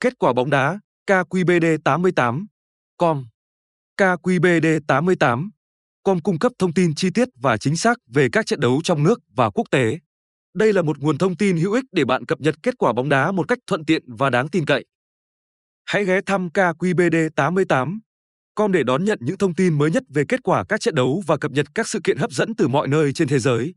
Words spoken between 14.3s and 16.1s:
đáng tin cậy. Hãy